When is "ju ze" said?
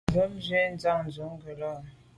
0.35-0.61